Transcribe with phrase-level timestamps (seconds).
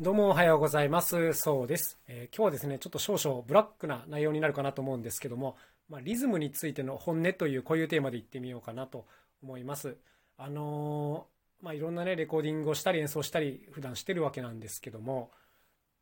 [0.00, 1.34] どうもおはようございます。
[1.34, 5.54] そうです、えー、今日はですね、ちょっと少々ブラックな内容になるかなと思うんですけども、
[5.90, 9.04] まあ、リズムについての本音というこういうテーマでいってみようかなと
[9.42, 9.98] 思います。
[10.38, 15.30] あのー、まあ、いろんなね、レコーディングをしたり演奏したり普段してるわけなんですけども、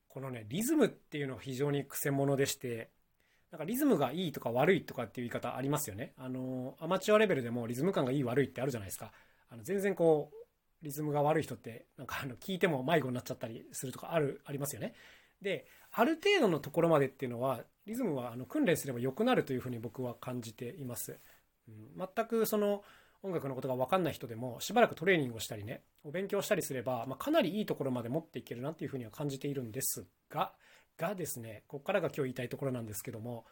[0.08, 2.90] このね、リズムっていうのは非常に癖者でして、
[3.50, 6.12] なんかリズムがいいとか悪いとかっていう言い方ありますよね。
[6.16, 9.10] あのー、アマチュアレベルでもリズム感がいい悪いってあるじゃないですか。
[9.50, 10.39] あの全然こう、
[10.82, 14.94] リズムが悪い人ってなんかあの聞いても迷子になっちゃったりするとかあるありますよね。
[15.42, 21.18] である程度のところまでっていうのはリズムはあの訓練すれば良くなるというふうに僕は感じています。
[21.68, 22.84] うん、全くその
[23.22, 30.52] 音楽のことが分かんない人でもしばらくトレーニングをしたりねお勉強したりすれば、まあ、かなりいいところまで持っていけるなっていうふうには感じているんですが
[30.96, 33.44] がですねここからが今日言いたいところなんですけども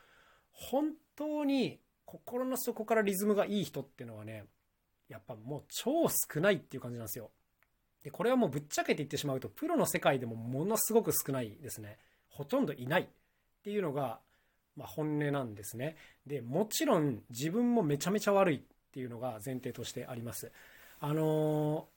[0.53, 4.45] 本当に心の底からリズムがいい人っていうのはね
[5.09, 7.31] やっぱもう超少ないっていう感じなんですよ。
[8.05, 11.99] で、これはもうぶっちゃけて言ってしまうと、プロの世界でもものすごく少ないですね。
[12.29, 13.07] ほとんどいないっ
[13.63, 14.21] ていうのが、
[14.77, 15.97] まあ、本音なんですね。
[16.27, 18.61] で、もちろん自分もめちゃめちゃ悪いっ
[18.93, 20.53] ていうのが前提としてあります。
[21.01, 21.89] あの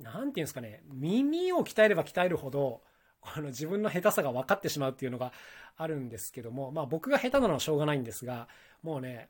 [0.00, 2.82] ー、なんていうんですかね、耳を鍛えれば鍛えるほど、
[3.20, 5.32] この自分の下手さが分かってしまうっていうのが
[5.76, 8.48] あるんですけども、まあ僕が下手なのはしょうがないんですが、
[8.82, 9.28] もうね、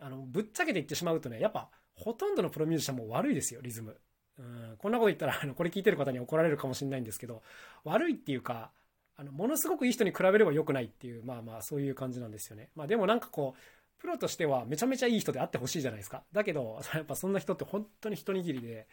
[0.00, 3.96] あの、ぶっちゃけて言ってしまうとね、やっぱほとんどのプロミュージシャンも悪いですよ、リズム。
[4.38, 7.42] うん、こんなこと言ったら、あの、これ聞いてる方に怒られるかもしれないんですけど、
[7.84, 8.70] 悪いっていうか、
[9.16, 12.70] あの、ものすごくいい人に比べれば良くないっていう、まあまあ、そういう感じなんですよね。
[12.74, 13.60] まあでもなんかこう、
[14.00, 16.24] プロとしてはめちゃめちゃいい人であってほしいじゃないですか。
[16.32, 18.86] だけど、 やっぱそんな人って本当に一握りで、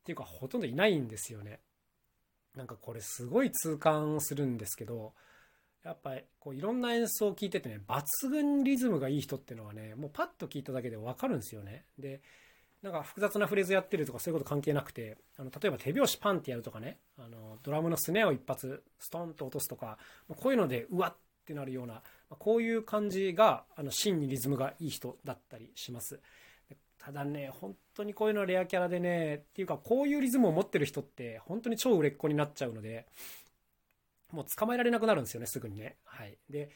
[0.00, 1.60] っていうかほとんどいないんですよね。
[2.54, 5.14] なんかこれすごい痛感するんですけど、
[5.84, 11.84] やっぱこういろんな演奏を聴いててね、抜群リズムがいい人っていうのはね、もうパッと聞いただけでわかるんですよね。
[11.98, 12.20] で、
[12.82, 22.02] なんか複雑なフレーズやってるとかそういうこと関係なくて、あの例えば手拍子パンってやるとかね、あのドラムのスネアを一発ストンと落とすとか、こういうのでうわってなるような、
[22.38, 26.20] こういう感じがあの真にリズムがいい人だったりします。
[26.98, 33.06] ただね、本当にこういうのはレアキャラでね、っていうかこういうリズムを持ってる人って本当に超売れっ子になっちゃうので、
[34.32, 35.96] もう捕まえられなくなるんですよね、すぐにね。
[36.04, 36.38] はい。
[36.48, 36.70] で、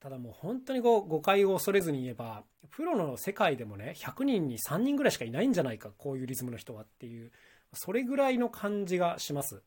[0.00, 7.32] ただもう本当にこう誤解を恐れずに言えば、プロの世界でもね、100人に3人ぐらいしかいないんじゃないか、こういうリズムの人はっていう、
[7.72, 9.62] それぐらいの感じがします。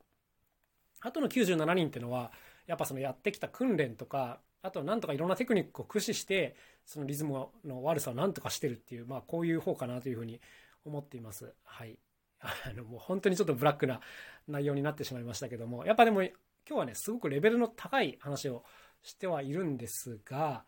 [1.02, 2.32] あとの97人っていうのは、
[2.66, 6.56] やっぱそのやってきた訓練とか、あとなんとかいろんなテクニックを駆使して、
[6.86, 10.42] そのリズムの悪さをなんとかしてるっていう、まあこういう方かなというふうに
[10.86, 11.54] 思っています。
[11.64, 11.98] はい。
[12.40, 14.00] あのもう本当にちょっとブラックな
[14.48, 16.22] 内容になってしまいましたけども、やっぱでも
[16.68, 18.64] 今日はね、すごくレベルの高い話を
[19.02, 20.66] してはいるんですが、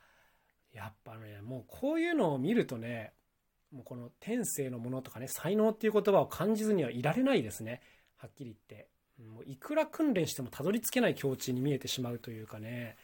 [0.74, 3.12] やっぱね、もうこういうのを見るとね、
[3.72, 7.82] もうこの天性のものとかね、才能っていう言葉を感じずにはいられないですね。
[8.16, 8.88] はっきり言って。
[9.28, 12.96] もういくら訓練してもたどり着けない境地に見えてしまうというかね。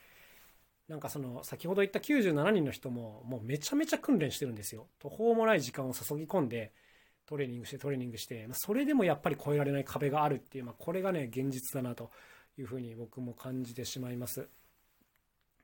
[0.88, 4.88] なんかその、先ほど言った97人の人も、もうめちゃめちゃ訓練してるんですよ。
[5.00, 6.72] 途方もない時間を注ぎ込んで、
[7.26, 12.12] トレーニングしてトレーニングして、それでもやっぱり越えられない壁があるっていう、まあ、これがね、現実だなと
[12.58, 14.48] いうふうに僕も感じてしまいます。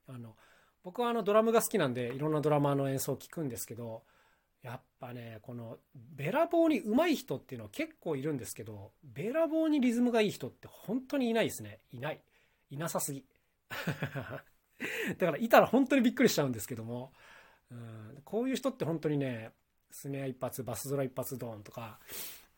[0.08, 0.36] あの
[0.84, 4.04] 僕はあのドラムが好きなんでいろんなドラマーの演奏を聴くんですけど
[4.64, 11.80] やっぱねこのべらぼうに上手い人っていうのは結構いるんですけどべらぼうにリズムがいい人って本当にいないですね。
[11.92, 12.22] いない。
[12.70, 13.26] いなさすぎ。
[15.18, 17.14] だからいたら本当にびっくりしちゃうんですけども
[17.72, 19.52] うんこういう人って本当にね
[19.92, 22.00] スネア一発バスドラ一発ドーンとか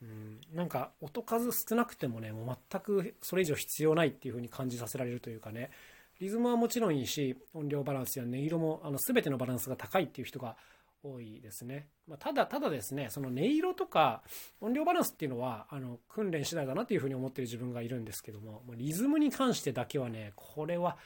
[0.03, 5.71] うん、なんか音数少なくてもねもう全くそれ以上必要ないっていう風に感じさせられるというかね。
[6.19, 10.55] リズムはもちろんいいし音量バランスや音色もあの全てのバランスが高いっていう人が
[11.03, 14.21] 多いですね、まあ、ただただですねその音色とか
[14.61, 20.97] 音量バランスっていうのはあの訓練次第だなというふうに思ってる自分がいるんですけどもリズムに関してだけはねこれは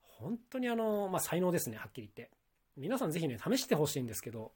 [0.00, 2.32] 本当にあの、まあ、才能ですねはっきり言って。
[2.76, 4.50] 皆さん是非ね試してほしいんですけど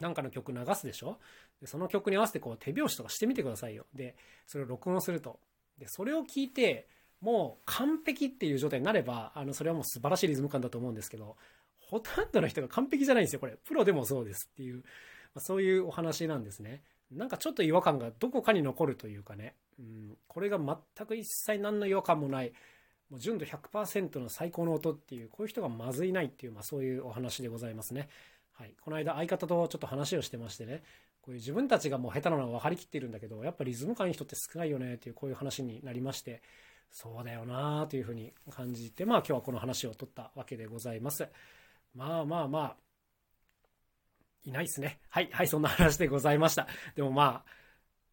[0.00, 1.18] なんかの曲流すでしょ？
[1.60, 3.86] でその曲に合わせてこう手拍子とかしてみてくださいよ。
[3.94, 4.14] で、
[4.46, 5.40] それを録音すると。
[5.78, 6.88] で、それを聞いて、
[7.20, 11.36] もう完璧っていう状態になれば、あの、それはもう素晴らしいリズム感だと思うんですけど、
[11.78, 13.56] ほとんどの人が完璧じゃないんですよ、これ。
[13.64, 14.82] プロでもそうですっていう、ま
[15.36, 16.82] あ、そういうお話なんですね。
[17.10, 22.52] なんかちょっと違和感がどこかに残るというかね、うん、これが全く一切何の違和感もない、
[23.10, 28.08] もう純度100%の最高の音っていう、こういう人がまずいないっていう、まあそういうお話でございますね。
[28.58, 28.74] はい。
[28.80, 30.82] この間相方とちょっと話をしてましてね、
[31.20, 36.40] こういう自分たちがもう下手なのは分かりきっているんだけど、やっぱリズム感いい人って少ないよねっていうこういう話になりまして、
[36.90, 41.28] そうだよなというふうに感じて、まあ今日はこの話を取ったわけでございます。
[41.94, 42.76] まあまあまあ、
[44.44, 45.00] いないですね。
[45.10, 46.66] はい、はい、そんな話でございました。
[46.94, 47.50] でもまあ、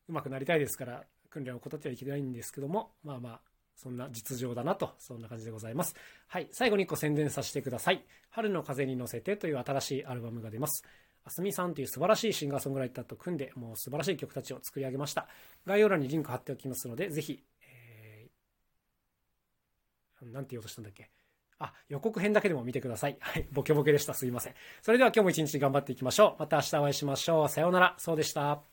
[0.09, 3.41] うまくなりたいですから、訓練を怠ってはいけないんですけども、まあまあ、
[3.75, 5.95] そんな実情だなと、そんな感じでございます。
[6.27, 6.47] はい。
[6.51, 8.05] 最後に1個宣伝させてください。
[8.29, 10.85] 春の風に乗せてという新しいアルバムが出ます。
[11.25, 15.27] あすみさんという素晴らしいシンガーソングライターと組んで、もう素晴らしい曲たちを作り上げました。
[15.65, 21.09] 概要欄にリンク貼っておきますので、ぜひ、えー、なんて言おうとしたんだっけ？
[21.59, 23.17] あ、予告編だけでも見てください。
[23.21, 23.47] はい。
[23.51, 24.13] ボケボケでした。
[24.13, 24.53] すいません。
[24.81, 26.41] それでは今日も一日頑張っていきましょう。
[26.41, 27.49] また明日お会いしましょう。
[27.49, 27.95] さようなら。
[27.99, 28.72] そうでした。